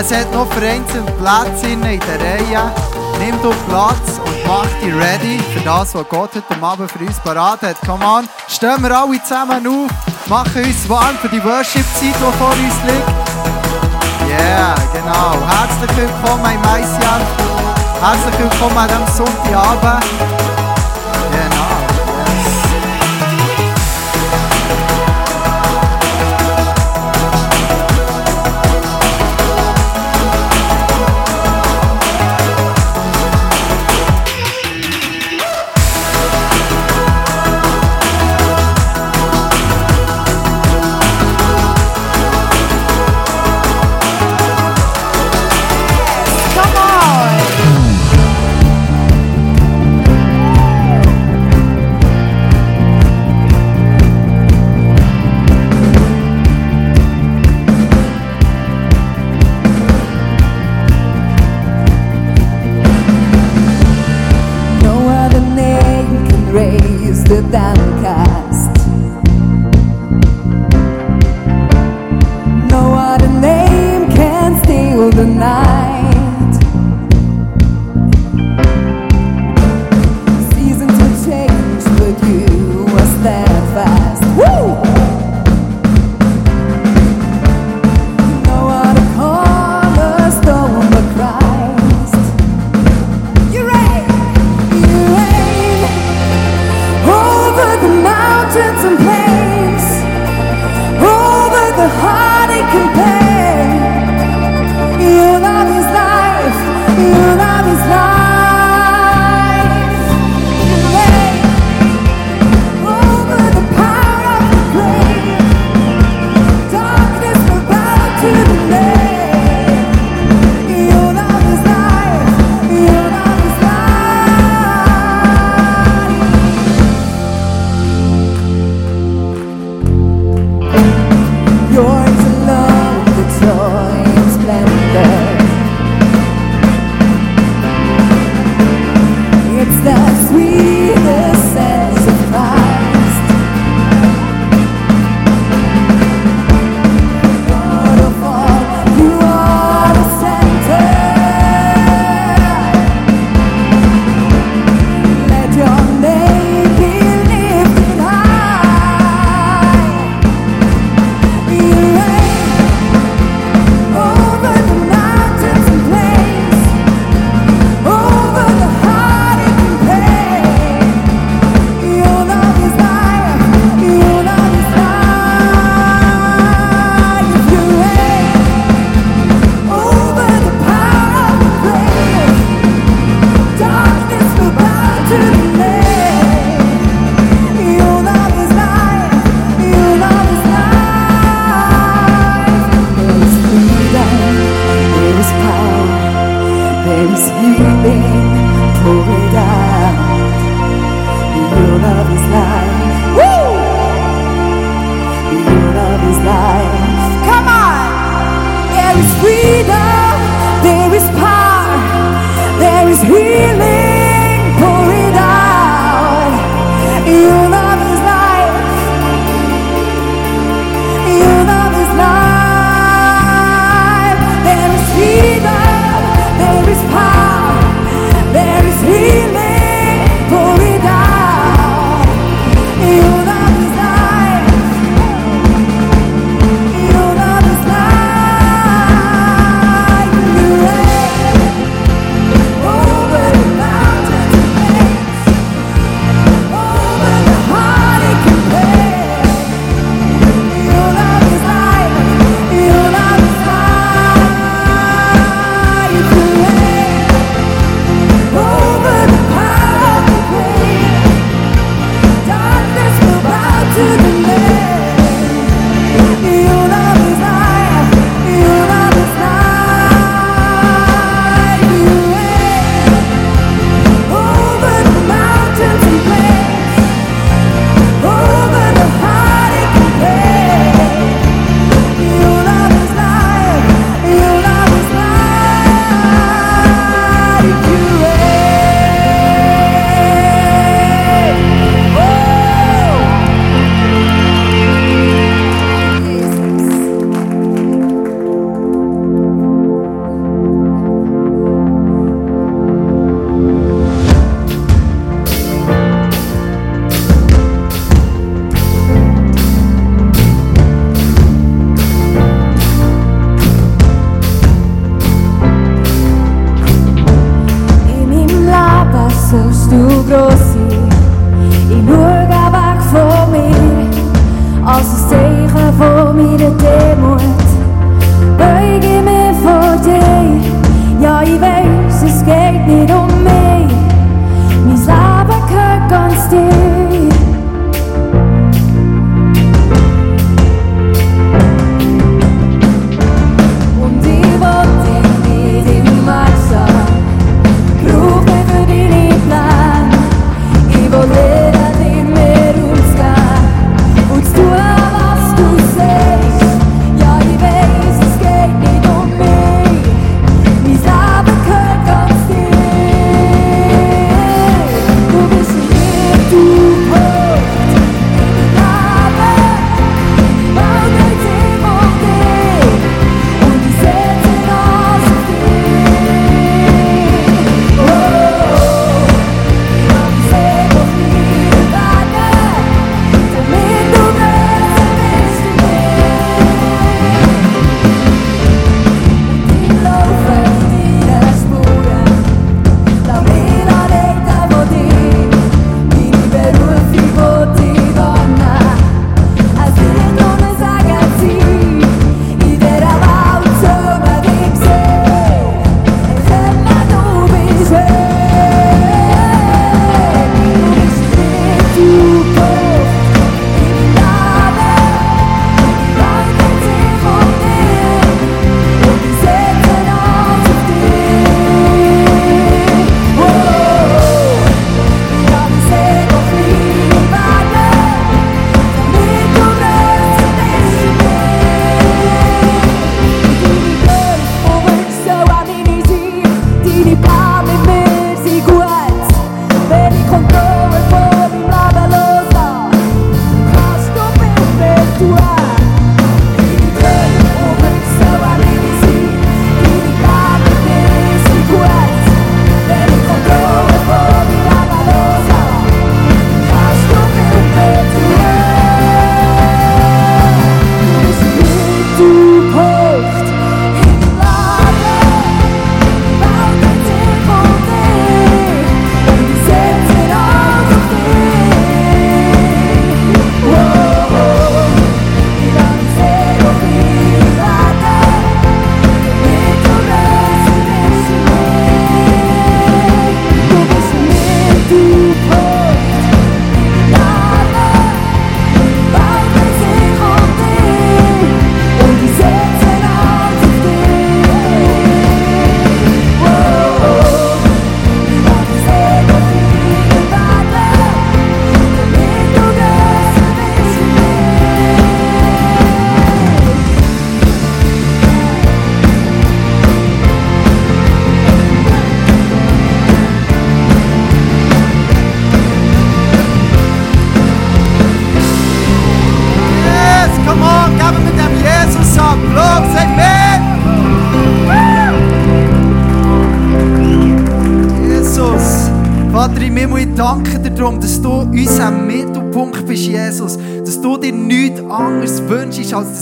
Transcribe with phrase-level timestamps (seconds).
[0.00, 2.70] Es hat noch vereinzelt Plätze in der Reihe.
[3.18, 7.18] Nimm hier Platz und mach dich ready für das, was Gott heute Abend für uns
[7.18, 7.80] parat hat.
[7.84, 9.90] Come on, stehen wir alle zusammen auf,
[10.28, 14.30] machen uns warm für die Worship-Zeit, die vor uns liegt.
[14.30, 15.36] Yeah, genau.
[15.48, 17.20] Herzlich willkommen im Maissian.
[18.00, 20.27] Herzlich willkommen an diesem Sonntagabend.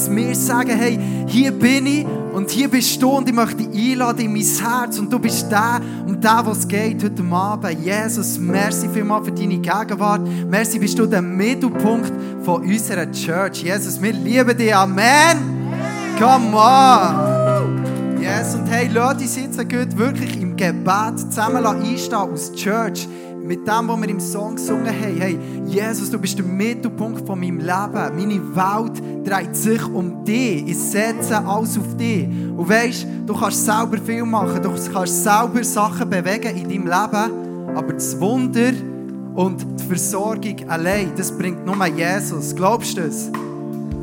[0.07, 3.93] Dass wir sagen, hey, hier bin ich und hier bist du und ich möchte dich
[3.93, 7.85] einladen in mein Herz und du bist der, um den, was geht heute Abend.
[7.85, 10.21] Jesus, merci vielmals für deine Gegenwart.
[10.49, 12.13] Merci, bist du der Mittelpunkt
[12.45, 13.63] von unserer Church.
[13.65, 14.75] Jesus, wir lieben dich.
[14.75, 15.73] Amen.
[16.19, 18.21] Come on.
[18.21, 23.09] Yes, und hey, Leute, uns jetzt gut wirklich im Gebet zusammen einstehen als Church.
[23.47, 25.21] Mit dem, was wir im Song gesungen haben.
[25.21, 28.17] Hey, Jesus, du bist der Mittelpunkt von meinem Leben.
[28.17, 30.67] Meine Welt dreht sich um dich.
[30.67, 32.27] Ich setze alles auf dich.
[32.57, 34.63] Und weißt, du kannst selber viel machen.
[34.63, 37.77] Du kannst selber Sachen bewegen in deinem Leben.
[37.77, 38.73] Aber das Wunder
[39.35, 42.55] und die Versorgung allein, das bringt nur Jesus.
[42.55, 43.31] Glaubst du das?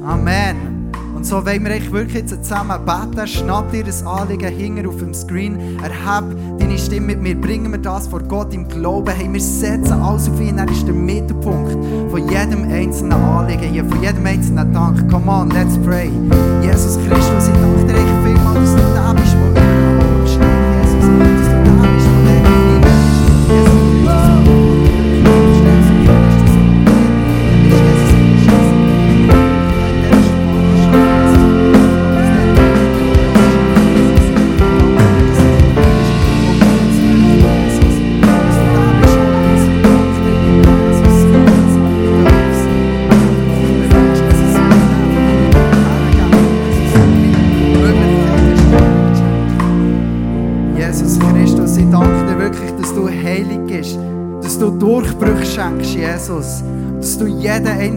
[0.06, 0.73] Amen.
[1.16, 3.28] Und so wollen wir echt wirklich jetzt zusammen beten.
[3.28, 5.80] Schnapp dir das Anliegen hinter auf dem Screen.
[5.82, 7.40] Erheb deine Stimme mit mir.
[7.40, 9.14] Bringen wir das vor Gott im Glauben.
[9.16, 10.58] Hey, wir setzen alles auf ihn.
[10.58, 11.72] Er ist der Mittelpunkt
[12.12, 15.10] von jedem einzelnen Anliegen hier, von jedem einzelnen Dank.
[15.10, 16.10] Come on, let's pray.
[16.62, 18.93] Jesus Christus, ich danke dir echt vielmals,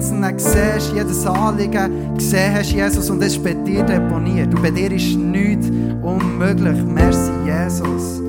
[0.07, 4.55] Einzelnen siehst, jedes Anliegen gesehen hast, Jesus, und es ist bei dir deponiert.
[4.55, 5.69] Und bei dir ist nichts
[6.03, 6.81] unmöglich.
[6.85, 8.21] Merci, Jesus.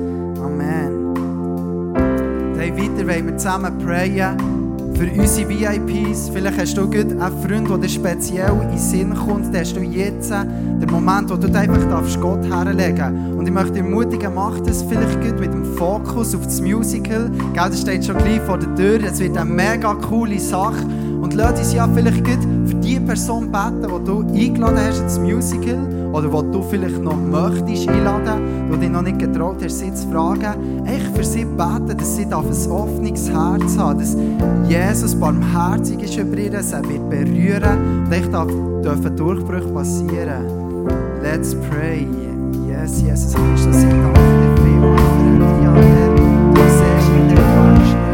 [0.42, 1.14] Amen.
[1.94, 4.36] Dann weiter wollen wir zusammen prayen
[4.94, 6.30] für unsere VIPs.
[6.30, 9.46] Vielleicht hast du gut einen Freund, der dir speziell in den Sinn kommt.
[9.54, 13.38] Dann hast du jetzt den Moment, wo du einfach darfst Gott herlegen darfst.
[13.38, 17.30] Und ich möchte ermutigen, mach das vielleicht gut mit dem Fokus auf das Musical.
[17.54, 19.00] Das steht schon gleich vor der Tür.
[19.04, 20.84] Es wird eine mega coole Sache.
[21.20, 25.18] Und lass uns ja vielleicht gut für die Person beten, die du eingeladen hast ins
[25.18, 25.78] Musical
[26.12, 30.08] oder die du vielleicht noch möchtest einladen, die dich noch nicht getraut hast, sie zu
[30.08, 30.86] fragen.
[30.86, 34.16] Echt für sie beten, dass sie ein offenes Herz haben, dass
[34.68, 40.68] Jesus barmherzig ist über ihr, sie wird berühren und echt dürfen Durchbrüche passieren.
[41.22, 42.06] Let's pray.
[42.68, 46.54] Yes, Jesus Christus, ich danke dir vielmals für den Dialog.
[46.54, 48.07] Du siehst, wie Du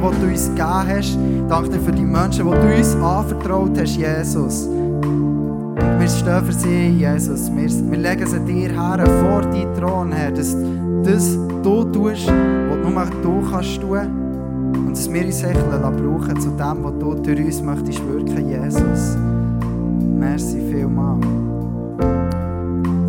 [0.00, 1.18] für die du uns gegeben hast.
[1.48, 4.68] Danke dir für die Menschen, die du uns anvertraut hast, Jesus.
[5.98, 7.50] Wir stehen für sie, Jesus.
[7.54, 10.56] Wir, wir legen sie dir her, vor deinen Thron, Herr, dass
[11.04, 13.82] das du tust, was nur du kannst.
[13.82, 19.16] Und dass wir uns brauchen zu dem, was du durch uns möchtest wirken, Jesus.
[20.18, 21.26] Merci vielmals.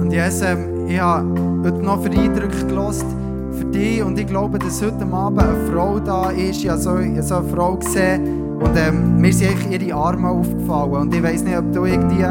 [0.01, 1.25] Und Jesus, ähm, ich habe
[1.63, 3.20] heute noch für Eindrücke gehört
[3.61, 6.63] für dich und ich glaube, dass heute Abend eine Frau da ist.
[6.63, 10.29] Ich habe so, ich habe so eine Frau gesehen und ähm, mir sind ihre Arme
[10.29, 10.93] aufgefallen.
[10.93, 12.25] Und ich weiß nicht, ob du irgendwie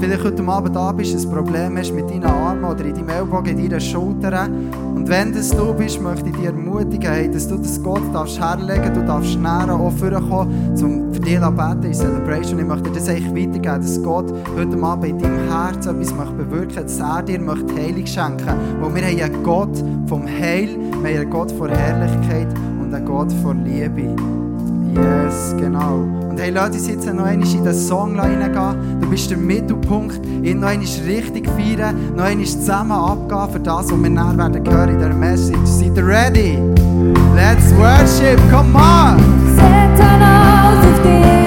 [0.00, 3.58] vielleicht heute Abend da bist, ein Problem hast mit deinen Armen oder in deinem Ellbogen,
[3.58, 4.70] in deinen Schultern.
[4.94, 8.40] Und wenn das du bist, möchte ich dich ermutigen, hey, dass du das Gott darfst
[8.40, 12.58] herlegen du darfst näher auch vorkommen, um für dich zu beten in Celebration.
[12.58, 16.34] Ich möchte dir das eigentlich weitergeben, dass Gott heute Abend in deinem Herzen etwas möchte
[16.34, 20.68] bewirken dass er dir möchte Heilung schenken Weil wir haben einen Gott vom Heil,
[21.02, 22.48] wir haben einen Gott von Herrlichkeit
[22.80, 24.14] und einen Gott von Liebe.
[24.94, 25.96] Yes, genau.
[26.30, 29.03] Und hey, lass uns jetzt noch einmal in den Song reingehen.
[29.14, 30.26] Bist der Mittelpunkt.
[30.42, 34.68] Ihn noch einmal richtig feiern, noch einmal zusammen abgehen für das, was wir nachher werden
[34.68, 35.56] hören in der Message.
[35.62, 36.58] Seid ihr ready?
[37.36, 39.16] Let's worship, come on!
[39.54, 41.43] Satan aus auf dich.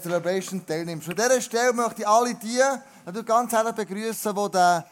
[0.00, 1.08] Celebration teilnimmst.
[1.08, 2.60] An dieser Stelle möchte ich alle die
[3.04, 4.84] natürlich ganz herzlich begrüßen, die den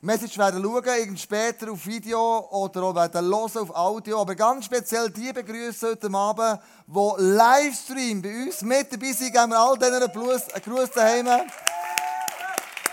[0.00, 4.20] Message werden schauen, irgend später auf Video oder auch werden hören auf Audio.
[4.20, 9.32] Aber ganz speziell die begrüßen heute Abend, die Livestream bei uns mit dabei sind.
[9.32, 11.26] Geben wir all denen einen Gruß einen Gruß daheim.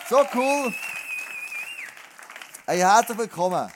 [0.09, 0.73] So cool.
[2.65, 3.69] Hey, herzlich willkommen.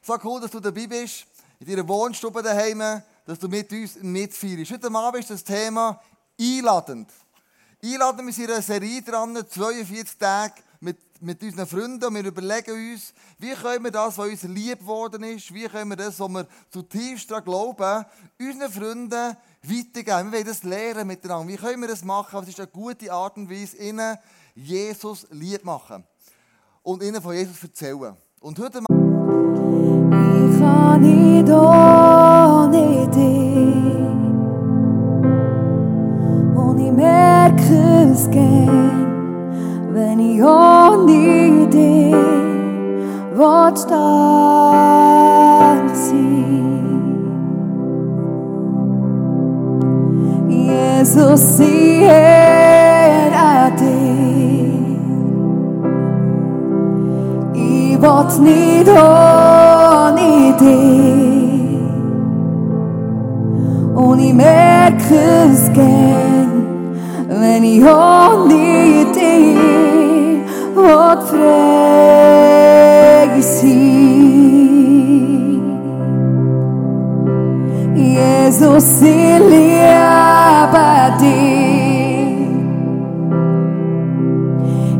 [0.00, 1.26] So cool, dass du dabei bist,
[1.60, 4.72] in deiner Wohnstube daheim, dass du mit uns mitfeierst.
[4.72, 6.00] Heute Abend ist das Thema
[6.40, 7.10] einladend.
[7.82, 12.92] Einladend, wir sind in einer Serie dran, 42 Tage mit, mit unseren Freunden wir überlegen
[12.92, 16.28] uns, wie können wir das, was uns lieb geworden ist, wie können wir das, was
[16.28, 18.04] wir zutiefst daran glauben,
[18.40, 20.32] unseren Freunden weitergeben.
[20.32, 21.52] Wir wollen das lernen miteinander.
[21.52, 22.30] Wie können wir das machen?
[22.32, 24.16] Was ist eine gute Art und Weise, ihnen
[24.54, 26.04] Jesus lieb machen
[26.82, 28.16] und ihnen von Jesus erzählen.
[28.40, 31.97] Und heute ich kann nicht Morgen...
[38.14, 42.14] skin when he only did
[43.36, 45.18] what stars
[45.92, 46.48] see.
[50.98, 54.68] Jesus, see er it I did.
[57.54, 61.82] I what need only did.
[63.96, 66.27] Only merkes gern.
[67.28, 69.56] ואני הודיתי
[70.74, 71.18] עוד
[73.28, 73.68] פרגיסי
[77.96, 79.02] יזוס
[79.50, 79.78] לי
[80.60, 81.28] עבדי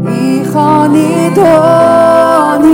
[0.06, 2.68] איכוני דוניתי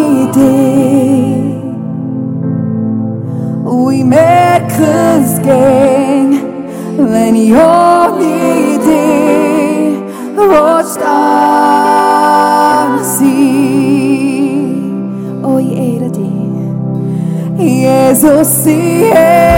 [4.64, 5.50] ומקרזגן
[6.98, 7.73] ואני הודיתי
[18.14, 19.53] Jesus se é.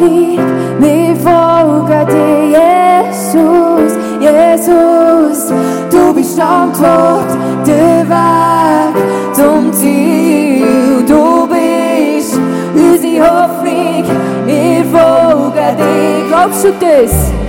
[0.00, 0.40] svih
[0.80, 5.52] mi volga ti Jezus, Jezus
[5.90, 7.28] Du bist Antwort,
[7.66, 8.94] der Weg
[9.34, 11.04] zum Ziel.
[11.06, 12.38] Du bist
[12.74, 14.04] unsere Hoffnung,
[14.46, 16.28] wir folgen dir.
[16.28, 17.39] Glaubst du das?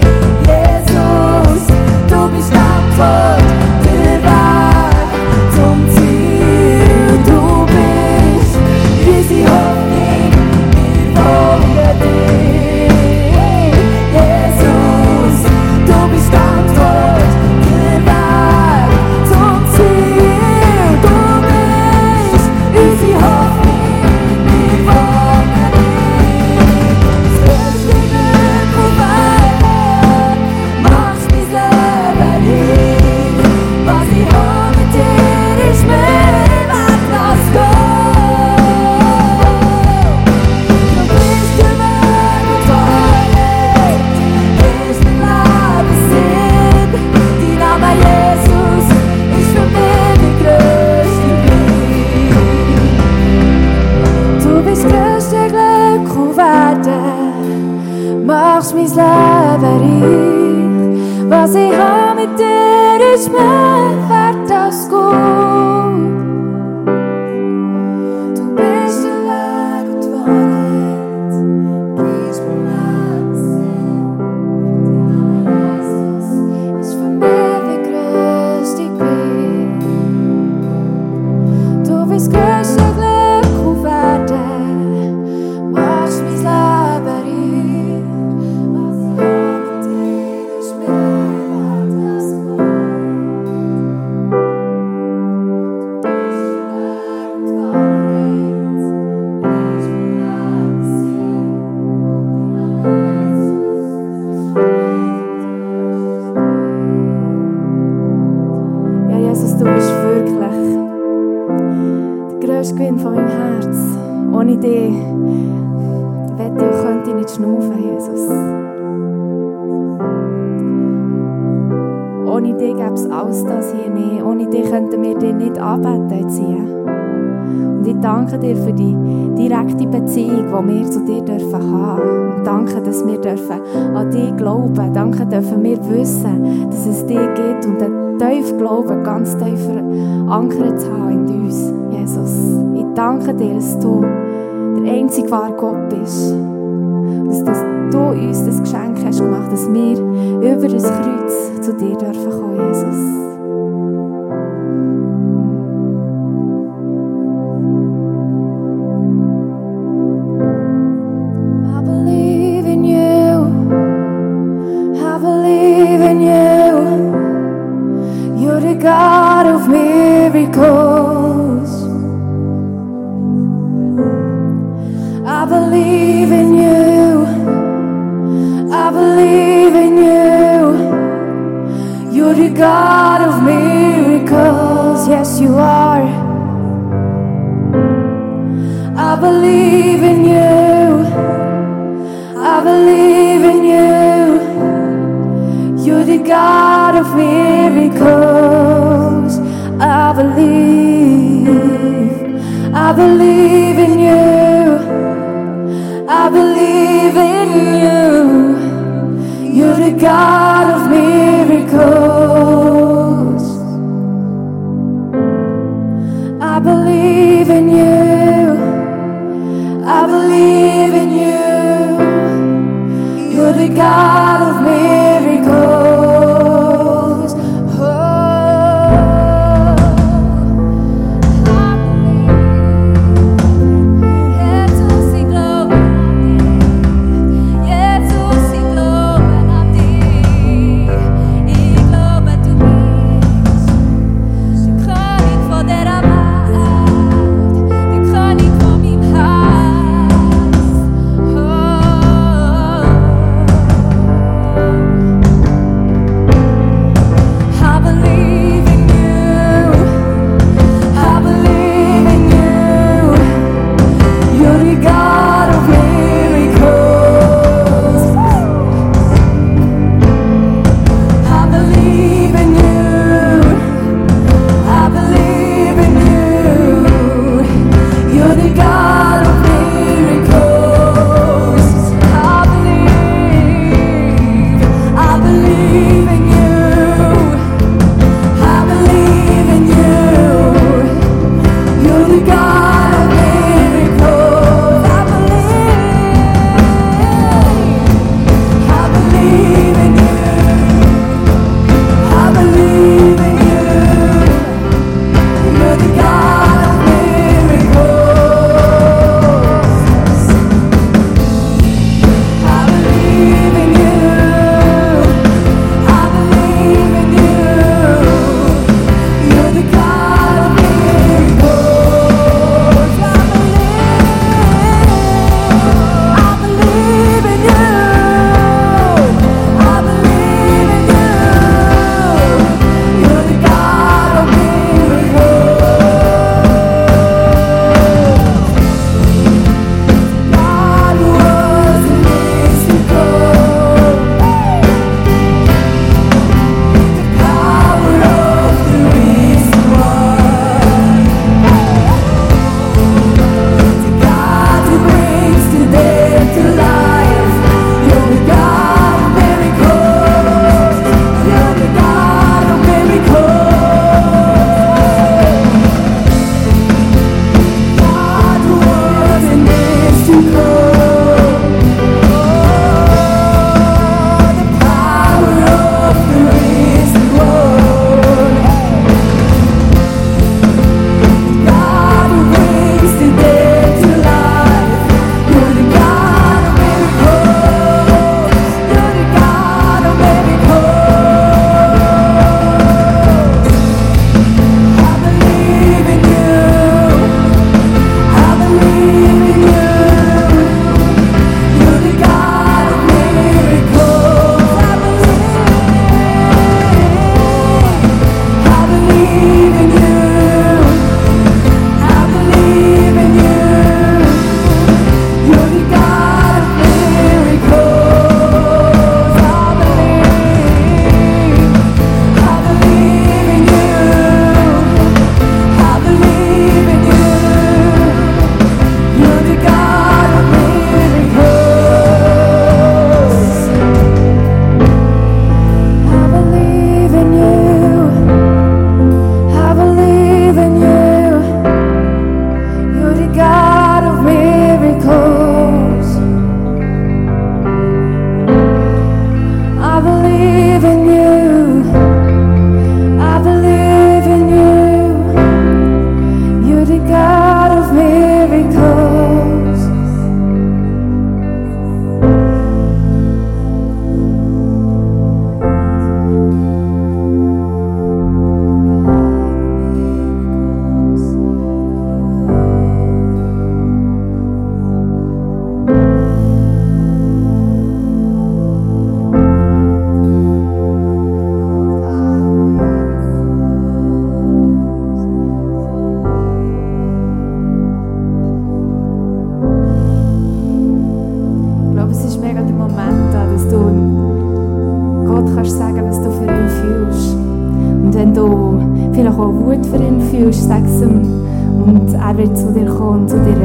[143.42, 144.01] Danke dir,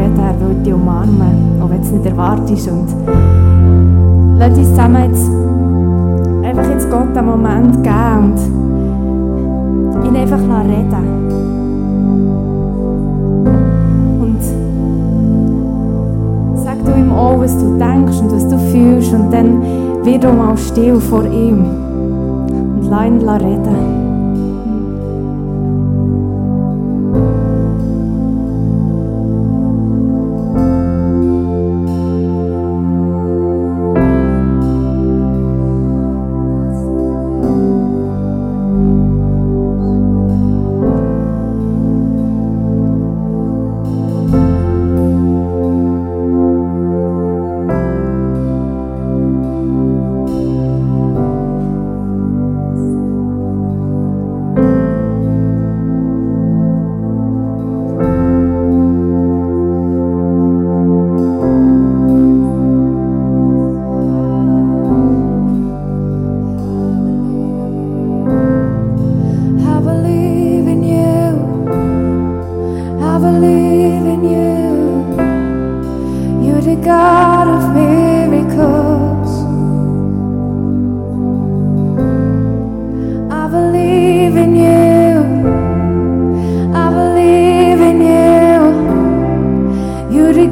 [0.06, 2.68] reden, er wird dich umarmen, auch wenn du es nicht erwartest.
[2.68, 2.88] Und
[4.38, 5.30] lass uns zusammen jetzt
[6.44, 8.34] einfach jetzt Gott einen Moment geben
[9.94, 11.26] und ihn einfach reden
[14.20, 14.42] Und
[16.56, 19.62] sag du ihm auch, was du denkst und was du fühlst und dann
[20.04, 21.64] wird auch mal still vor ihm
[22.78, 24.05] und lass ihn reden.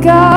[0.05, 0.34] God.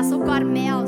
[0.00, 0.86] acesso ao Carmel,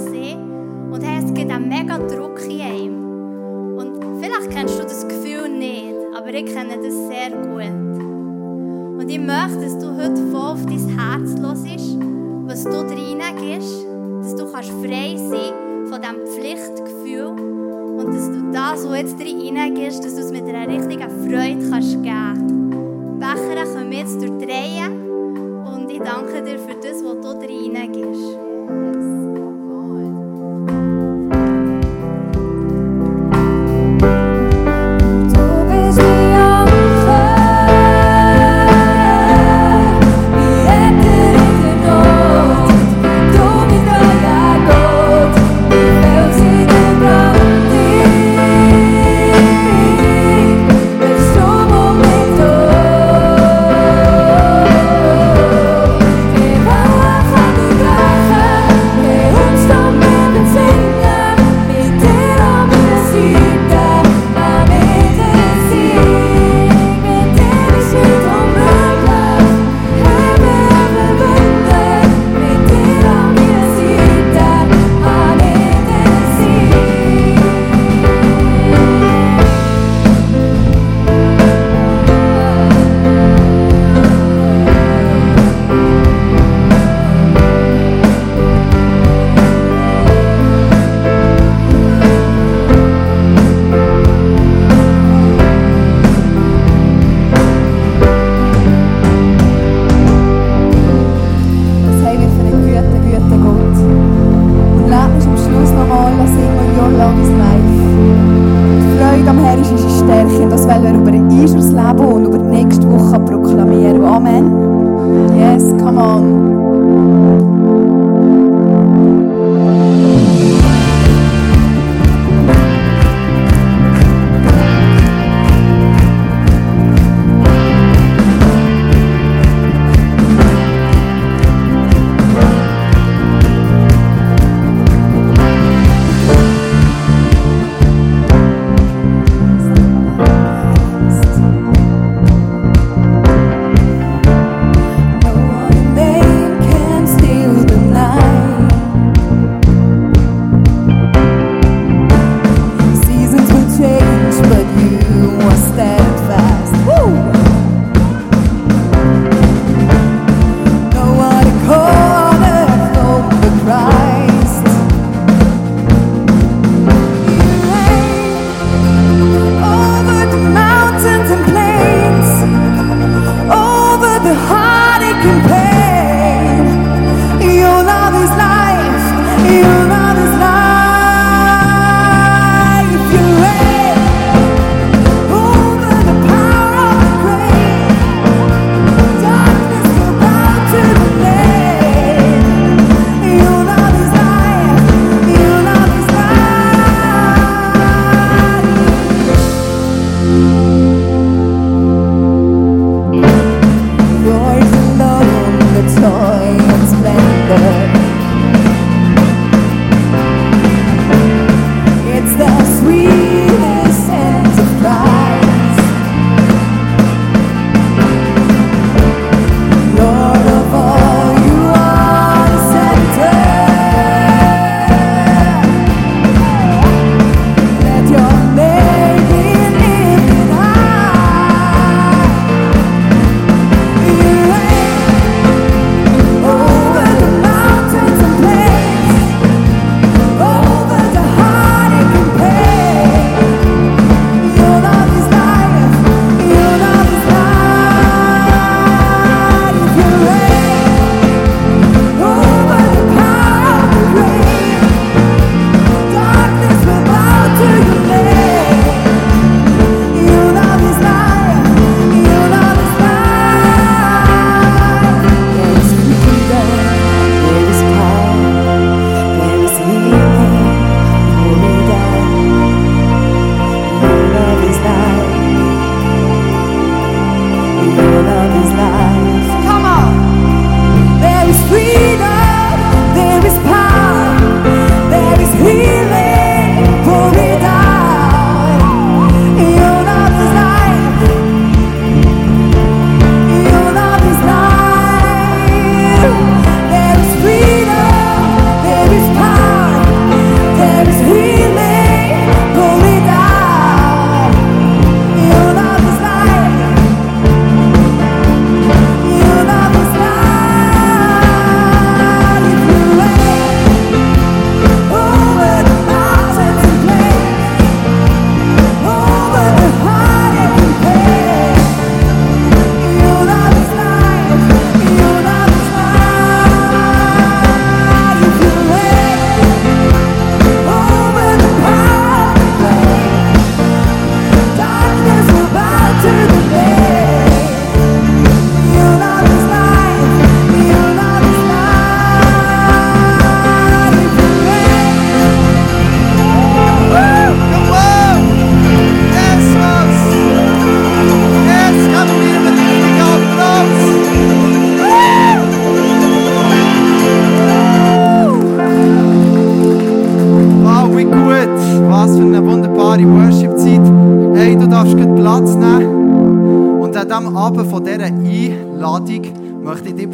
[115.53, 116.72] Yes, come on.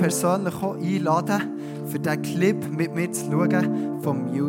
[0.08, 0.57] Persönlich